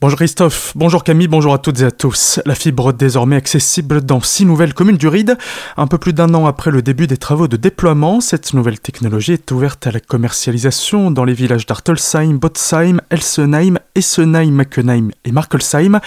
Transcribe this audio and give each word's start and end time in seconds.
Bonjour 0.00 0.16
Christophe, 0.16 0.74
bonjour 0.76 1.02
Camille, 1.02 1.26
bonjour 1.26 1.52
à 1.52 1.58
toutes 1.58 1.80
et 1.80 1.84
à 1.84 1.90
tous. 1.90 2.38
La 2.46 2.54
fibre 2.54 2.92
désormais 2.92 3.34
accessible 3.34 4.00
dans 4.00 4.20
six 4.20 4.46
nouvelles 4.46 4.72
communes 4.72 4.96
du 4.96 5.08
Ride. 5.08 5.36
Un 5.76 5.88
peu 5.88 5.98
plus 5.98 6.12
d'un 6.12 6.34
an 6.34 6.46
après 6.46 6.70
le 6.70 6.82
début 6.82 7.08
des 7.08 7.16
travaux 7.16 7.48
de 7.48 7.56
déploiement, 7.56 8.20
cette 8.20 8.54
nouvelle 8.54 8.78
technologie 8.78 9.32
est 9.32 9.50
ouverte 9.50 9.88
à 9.88 9.90
la 9.90 9.98
commercialisation 9.98 11.10
dans 11.10 11.24
les 11.24 11.32
villages 11.32 11.66
d'Artelsheim, 11.66 12.38
Botsheim, 12.38 13.00
Elsenheim, 13.10 13.80
Essenheim, 13.96 14.52
Mackenheim 14.52 15.10
et 15.24 15.32
Markelsheim. 15.32 15.98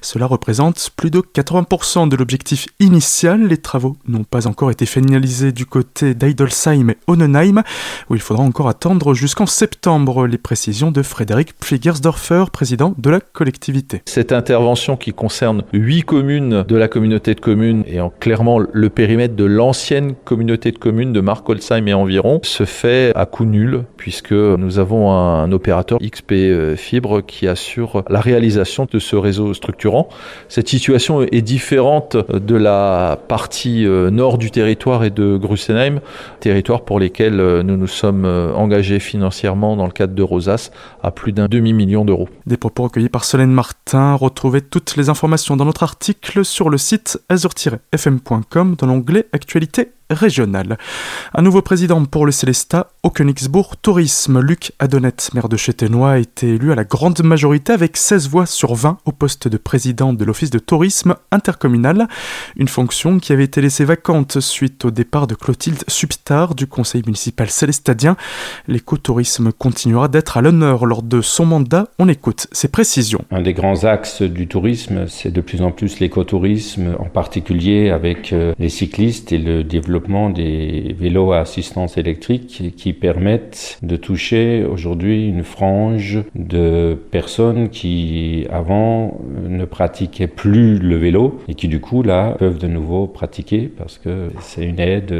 Cela 0.00 0.26
représente 0.26 0.90
plus 0.94 1.10
de 1.10 1.18
80% 1.18 2.08
de 2.08 2.14
l'objectif 2.14 2.68
initial. 2.78 3.48
Les 3.48 3.58
travaux 3.58 3.96
n'ont 4.06 4.22
pas 4.22 4.46
encore 4.46 4.70
été 4.70 4.86
finalisés 4.86 5.50
du 5.50 5.66
côté 5.66 6.14
d'Eidelsheim 6.14 6.90
et 6.90 6.98
Onnenheim, 7.08 7.64
où 8.10 8.14
il 8.14 8.20
faudra 8.20 8.44
encore 8.44 8.68
attendre 8.68 9.12
jusqu'en 9.12 9.46
septembre. 9.46 10.28
Les 10.28 10.38
précisions 10.38 10.92
de 10.92 11.02
Frédéric 11.02 11.58
Pflegersdorfer, 11.58 12.44
président 12.52 12.94
de 12.96 13.10
la 13.10 13.18
collectivité. 13.40 14.02
Cette 14.04 14.32
intervention 14.32 14.98
qui 14.98 15.14
concerne 15.14 15.62
huit 15.72 16.02
communes 16.02 16.62
de 16.68 16.76
la 16.76 16.88
communauté 16.88 17.34
de 17.34 17.40
communes 17.40 17.84
et 17.86 17.98
en 17.98 18.10
clairement 18.10 18.58
le 18.58 18.90
périmètre 18.90 19.34
de 19.34 19.46
l'ancienne 19.46 20.12
communauté 20.26 20.72
de 20.72 20.76
communes 20.76 21.14
de 21.14 21.20
Markolsheim 21.20 21.86
et 21.86 21.94
environ 21.94 22.40
se 22.42 22.66
fait 22.66 23.12
à 23.14 23.24
coût 23.24 23.46
nul 23.46 23.84
puisque 23.96 24.32
nous 24.32 24.78
avons 24.78 25.10
un 25.10 25.50
opérateur 25.52 25.98
XP 26.00 26.32
euh, 26.32 26.76
Fibre 26.76 27.22
qui 27.22 27.48
assure 27.48 28.04
la 28.10 28.20
réalisation 28.20 28.86
de 28.92 28.98
ce 28.98 29.16
réseau 29.16 29.54
structurant. 29.54 30.10
Cette 30.50 30.68
situation 30.68 31.22
est 31.22 31.40
différente 31.40 32.18
de 32.30 32.56
la 32.56 33.18
partie 33.26 33.86
euh, 33.86 34.10
nord 34.10 34.36
du 34.36 34.50
territoire 34.50 35.02
et 35.02 35.10
de 35.10 35.38
Grussenheim, 35.38 36.00
territoire 36.40 36.82
pour 36.82 37.00
lesquels 37.00 37.40
euh, 37.40 37.62
nous 37.62 37.78
nous 37.78 37.86
sommes 37.86 38.26
engagés 38.54 39.00
financièrement 39.00 39.76
dans 39.76 39.86
le 39.86 39.92
cadre 39.92 40.14
de 40.14 40.22
Rosas 40.22 40.70
à 41.02 41.10
plus 41.10 41.32
d'un 41.32 41.48
demi-million 41.48 42.04
d'euros. 42.04 42.28
Des 42.44 42.58
propos 42.58 42.82
recueillis 42.82 43.08
par 43.08 43.24
Solène 43.30 43.52
Martin. 43.52 44.14
Retrouvez 44.14 44.60
toutes 44.60 44.96
les 44.96 45.08
informations 45.08 45.56
dans 45.56 45.64
notre 45.64 45.84
article 45.84 46.44
sur 46.44 46.68
le 46.68 46.78
site 46.78 47.16
azur-fm.com 47.28 48.74
dans 48.76 48.86
l'onglet 48.88 49.28
Actualité 49.32 49.92
régionale. 50.10 50.78
Un 51.32 51.42
nouveau 51.42 51.62
président 51.62 52.04
pour 52.04 52.26
le 52.26 52.32
Célestat 52.32 52.90
au 53.02 53.10
Königsbourg 53.10 53.76
Tourisme. 53.78 54.40
Luc 54.40 54.72
Adonet, 54.78 55.14
maire 55.32 55.48
de 55.48 55.56
Châtenois, 55.56 56.12
a 56.12 56.18
été 56.18 56.54
élu 56.54 56.70
à 56.70 56.74
la 56.74 56.84
grande 56.84 57.22
majorité 57.22 57.72
avec 57.72 57.96
16 57.96 58.28
voix 58.28 58.46
sur 58.46 58.74
20 58.74 58.98
au 59.06 59.12
poste 59.12 59.48
de 59.48 59.56
président 59.56 60.12
de 60.12 60.24
l'Office 60.24 60.50
de 60.50 60.58
tourisme 60.58 61.16
intercommunal. 61.30 62.08
Une 62.56 62.68
fonction 62.68 63.18
qui 63.18 63.32
avait 63.32 63.44
été 63.44 63.62
laissée 63.62 63.86
vacante 63.86 64.40
suite 64.40 64.84
au 64.84 64.90
départ 64.90 65.26
de 65.26 65.34
Clotilde 65.34 65.82
Substar 65.88 66.54
du 66.54 66.66
conseil 66.66 67.02
municipal 67.06 67.48
célestadien. 67.48 68.16
L'écotourisme 68.68 69.52
continuera 69.52 70.08
d'être 70.08 70.36
à 70.36 70.42
l'honneur 70.42 70.84
lors 70.84 71.02
de 71.02 71.22
son 71.22 71.46
mandat. 71.46 71.88
On 71.98 72.08
écoute 72.08 72.48
ses 72.52 72.68
précisions. 72.68 73.24
Un 73.30 73.40
des 73.40 73.54
grands 73.54 73.84
axes 73.84 74.22
du 74.22 74.46
tourisme, 74.46 75.06
c'est 75.08 75.32
de 75.32 75.40
plus 75.40 75.62
en 75.62 75.70
plus 75.70 76.00
l'écotourisme, 76.00 76.96
en 76.98 77.08
particulier 77.08 77.90
avec 77.90 78.32
euh, 78.32 78.52
les 78.58 78.68
cyclistes 78.68 79.32
et 79.32 79.38
le 79.38 79.64
développement 79.64 80.28
des 80.28 80.94
vélos 80.98 81.32
à 81.32 81.38
assistance 81.38 81.96
électrique 81.96 82.62
qui 82.76 82.89
permettent 82.92 83.78
de 83.82 83.96
toucher 83.96 84.64
aujourd'hui 84.64 85.28
une 85.28 85.44
frange 85.44 86.20
de 86.34 86.98
personnes 87.10 87.68
qui 87.68 88.46
avant 88.50 89.20
ne 89.48 89.64
pratiquaient 89.64 90.26
plus 90.26 90.78
le 90.78 90.96
vélo 90.96 91.38
et 91.48 91.54
qui 91.54 91.68
du 91.68 91.80
coup 91.80 92.02
là 92.02 92.34
peuvent 92.38 92.58
de 92.58 92.66
nouveau 92.66 93.06
pratiquer 93.06 93.70
parce 93.76 93.98
que 93.98 94.28
c'est 94.40 94.64
une 94.64 94.80
aide 94.80 95.14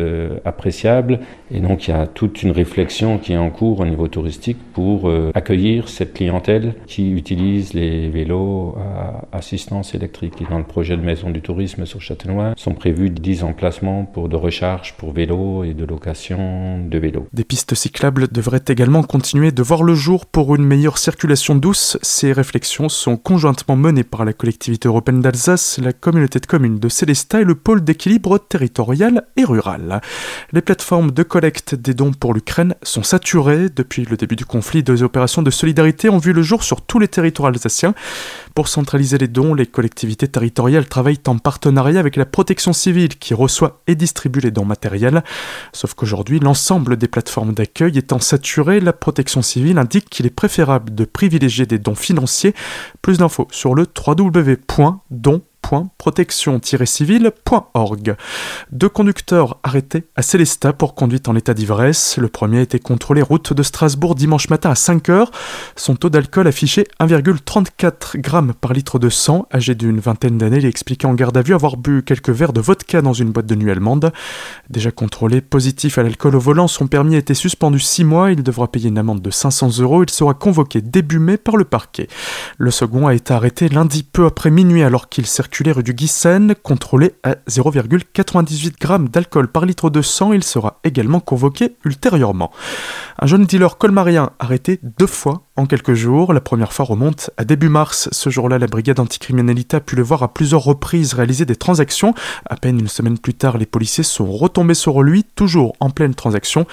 appréciable 0.44 1.20
et 1.50 1.60
donc 1.60 1.88
il 1.88 1.91
y 1.91 1.94
a 1.94 2.06
toute 2.06 2.42
une 2.42 2.50
réflexion 2.50 3.18
qui 3.18 3.32
est 3.32 3.36
en 3.36 3.50
cours 3.50 3.80
au 3.80 3.86
niveau 3.86 4.08
touristique 4.08 4.58
pour 4.72 5.08
euh, 5.08 5.30
accueillir 5.34 5.88
cette 5.88 6.14
clientèle 6.14 6.74
qui 6.86 7.12
utilise 7.12 7.74
les 7.74 8.08
vélos 8.08 8.76
à 8.78 9.36
assistance 9.36 9.94
électrique. 9.94 10.34
Et 10.41 10.44
dans 10.50 10.58
le 10.58 10.64
projet 10.64 10.96
de 10.96 11.02
maison 11.02 11.30
du 11.30 11.41
tourisme 11.41 11.86
sur 11.86 12.00
Châtenois 12.00 12.54
sont 12.56 12.74
prévus 12.74 13.10
10 13.10 13.44
emplacements 13.44 14.04
pour 14.04 14.28
de 14.28 14.36
recharge 14.36 14.94
pour 14.94 15.12
vélo 15.12 15.64
et 15.64 15.74
de 15.74 15.84
location 15.84 16.84
de 16.84 16.98
vélo. 16.98 17.26
Des 17.32 17.44
pistes 17.44 17.59
cyclables 17.75 18.28
devraient 18.28 18.65
également 18.69 19.03
continuer 19.03 19.53
de 19.53 19.62
voir 19.62 19.82
le 19.82 19.94
jour 19.94 20.26
pour 20.26 20.54
une 20.54 20.65
meilleure 20.65 20.98
circulation 20.98 21.54
douce. 21.54 21.98
Ces 22.03 22.32
réflexions 22.32 22.88
sont 22.88 23.16
conjointement 23.16 23.76
menées 23.76 24.04
par 24.04 24.25
la 24.25 24.32
collectivité 24.32 24.88
européenne 24.88 25.21
d'Alsace, 25.21 25.78
la 25.82 25.93
communauté 25.93 26.41
de 26.41 26.47
communes 26.47 26.78
de 26.78 26.88
Célestat 26.88 27.41
et 27.43 27.44
le 27.44 27.54
pôle 27.54 27.82
d'équilibre 27.82 28.38
territorial 28.38 29.26
et 29.37 29.44
rural. 29.44 30.00
Les 30.53 30.62
plateformes 30.62 31.10
de 31.10 31.22
collecte 31.22 31.75
des 31.75 31.94
dons 31.94 32.12
pour 32.12 32.34
l'Ukraine 32.34 32.75
sont 32.82 33.03
saturées. 33.03 33.69
Depuis 33.75 34.04
le 34.04 34.16
début 34.16 34.37
du 34.37 34.44
conflit, 34.44 34.82
deux 34.82 35.03
opérations 35.03 35.43
de 35.43 35.50
solidarité 35.50 36.09
ont 36.09 36.19
vu 36.19 36.32
le 36.32 36.43
jour 36.43 36.62
sur 36.62 36.82
tous 36.82 36.99
les 36.99 37.09
territoires 37.09 37.50
alsaciens. 37.50 37.94
Pour 38.54 38.69
centraliser 38.69 39.19
les 39.19 39.28
dons, 39.28 39.54
les 39.54 39.66
collectivités 39.66 40.28
territoriales 40.28 40.88
travaillent 40.88 41.20
en 41.26 41.38
partenariat 41.38 42.00
avec 42.00 42.16
la 42.16 42.26
protection 42.26 42.72
civile 42.72 43.16
qui 43.19 43.34
reçoit 43.34 43.81
et 43.87 43.94
distribue 43.94 44.41
les 44.41 44.50
dons 44.50 44.65
matériels. 44.65 45.22
Sauf 45.72 45.94
qu'aujourd'hui, 45.94 46.41
l'ensemble 46.41 46.97
des 46.97 47.09
plateformes 47.09 47.50
d'accueil 47.53 47.99
étant 47.99 48.19
saturées, 48.19 48.81
la 48.81 48.93
protection 48.93 49.43
civile 49.43 49.78
indique 49.78 50.09
qu'il 50.11 50.27
est 50.27 50.34
préférable 50.34 50.94
de 50.94 51.05
privilégier 51.05 51.66
des 51.66 51.78
dons 51.78 51.94
financiers. 51.94 52.55
Plus 53.03 53.19
d'infos 53.19 53.49
sur 53.50 53.75
le 53.75 53.87
www.don 53.97 55.43
protection-civile.org. 55.98 58.16
Deux 58.72 58.88
conducteurs 58.88 59.59
arrêtés 59.62 60.04
à 60.16 60.22
Célestat 60.22 60.72
pour 60.72 60.94
conduite 60.94 61.28
en 61.28 61.37
état 61.37 61.53
d'ivresse. 61.54 62.16
Le 62.16 62.28
premier 62.28 62.62
été 62.62 62.78
contrôlé 62.78 63.21
route 63.22 63.53
de 63.53 63.62
Strasbourg 63.62 64.15
dimanche 64.15 64.49
matin 64.49 64.70
à 64.70 64.75
5h. 64.75 65.26
Son 65.76 65.97
taux 65.97 66.10
d'alcool 66.10 66.49
affiché 66.49 66.87
1,34 67.00 68.15
g 68.15 68.53
par 68.60 68.72
litre 68.72 68.99
de 68.99 69.09
sang. 69.09 69.47
Âgé 69.54 69.75
d'une 69.75 70.00
vingtaine 70.00 70.38
d'années, 70.38 70.59
il 70.59 70.66
expliquait 70.66 71.06
en 71.06 71.15
garde 71.15 71.37
à 71.37 71.43
vue 71.43 71.54
avoir 71.54 71.76
bu 71.76 72.03
quelques 72.03 72.31
verres 72.31 72.53
de 72.53 72.60
vodka 72.60 73.03
dans 73.03 73.12
une 73.12 73.31
boîte 73.31 73.47
de 73.47 73.54
nuit 73.54 73.70
allemande. 73.70 74.12
Déjà 74.69 74.91
contrôlé 74.91 75.41
positif 75.41 75.99
à 75.99 76.03
l'alcool 76.03 76.37
au 76.37 76.41
volant, 76.41 76.69
son 76.69 76.87
permis 76.87 77.16
été 77.16 77.34
suspendu 77.34 77.78
6 77.78 78.04
mois. 78.04 78.32
Il 78.32 78.43
devra 78.43 78.69
payer 78.69 78.88
une 78.88 78.99
amende 78.99 79.22
de 79.22 79.31
500 79.31 79.78
euros. 79.78 80.03
Il 80.03 80.10
sera 80.10 80.34
convoqué 80.34 80.81
début 80.81 81.19
mai 81.19 81.37
par 81.37 81.56
le 81.56 81.65
parquet. 81.65 82.09
Le 82.59 82.70
second 82.70 83.06
a 83.06 83.15
été 83.15 83.32
arrêté 83.32 83.69
lundi 83.69 84.03
peu 84.03 84.26
après 84.26 84.50
minuit 84.50 84.82
alors 84.82 85.09
qu'il 85.09 85.26
circulait 85.26 85.50
du 85.83 85.94
Guissen, 85.94 86.55
contrôlé 86.55 87.12
à 87.22 87.34
0,98 87.49 88.49
g 88.49 89.09
d'alcool 89.11 89.49
par 89.49 89.66
litre 89.66 89.91
de 89.91 90.00
sang. 90.00 90.33
Il 90.33 90.44
sera 90.44 90.81
également 90.84 91.21
convoqué 91.21 91.77
ultérieurement. 91.84 92.50
Un 93.19 93.27
jeune 93.27 93.44
dealer 93.44 93.77
colmarien 93.77 94.31
arrêté 94.38 94.81
deux 94.99 95.06
fois 95.06 95.43
en 95.60 95.66
quelques 95.66 95.94
jours. 95.94 96.32
La 96.32 96.41
première 96.41 96.72
fois 96.72 96.84
remonte 96.84 97.31
à 97.37 97.44
début 97.44 97.69
mars. 97.69 98.09
Ce 98.12 98.31
jour-là, 98.31 98.59
la 98.59 98.66
brigade 98.66 98.98
anticriminalité 98.98 99.76
a 99.76 99.81
pu 99.81 99.94
le 99.94 100.03
voir 100.03 100.22
à 100.22 100.32
plusieurs 100.32 100.62
reprises 100.62 101.12
réaliser 101.12 101.44
des 101.44 101.56
transactions. 101.56 102.15
À 102.48 102.56
peine 102.56 102.81
une 102.81 102.88
semaine 102.88 103.19
plus 103.19 103.34
tard, 103.34 103.59
les 103.59 103.66
policiers 103.66 104.04
sont 104.04 104.32
retombés 104.32 104.75
sur 104.75 105.03
lui, 105.03 105.25
toujours 105.25 105.76
en 105.81 105.91
pleine 105.91 106.15
transaction. 106.15 106.66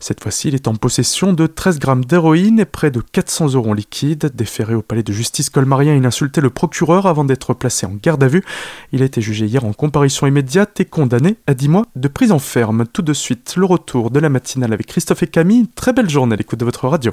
Cette 0.00 0.22
fois-ci, 0.22 0.48
il 0.48 0.54
est 0.54 0.68
en 0.68 0.74
possession 0.74 1.32
de 1.32 1.46
13 1.46 1.78
grammes 1.78 2.04
d'héroïne 2.04 2.60
et 2.60 2.64
près 2.64 2.90
de 2.90 3.00
400 3.00 3.54
euros 3.54 3.70
en 3.70 3.74
liquide. 3.74 4.30
Déféré 4.34 4.74
au 4.74 4.82
palais 4.82 5.02
de 5.02 5.12
justice 5.12 5.48
colmarien, 5.48 5.94
il 5.94 6.04
insultait 6.04 6.40
le 6.40 6.50
procureur 6.50 7.06
avant 7.06 7.24
d'être 7.24 7.54
placé 7.54 7.86
en 7.86 7.94
garde 8.02 8.24
à 8.24 8.28
vue. 8.28 8.44
Il 8.92 9.02
a 9.02 9.04
été 9.04 9.22
jugé 9.22 9.46
hier 9.46 9.64
en 9.64 9.72
comparution 9.72 10.26
immédiate 10.26 10.80
et 10.80 10.84
condamné 10.84 11.36
à 11.46 11.54
10 11.54 11.68
mois 11.68 11.86
de 11.94 12.08
prison 12.08 12.38
ferme. 12.38 12.86
Tout 12.92 13.02
de 13.02 13.12
suite, 13.12 13.54
le 13.56 13.64
retour 13.64 14.10
de 14.10 14.18
la 14.18 14.28
matinale 14.28 14.72
avec 14.72 14.86
Christophe 14.86 15.22
et 15.22 15.28
Camille. 15.28 15.68
Très 15.74 15.92
belle 15.92 16.10
journée 16.10 16.34
à 16.34 16.36
l'écoute 16.36 16.58
de 16.58 16.64
votre 16.64 16.88
radio. 16.88 17.12